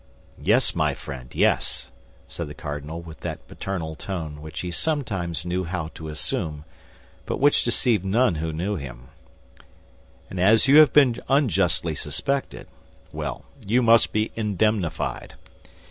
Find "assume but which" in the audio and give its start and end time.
6.07-7.63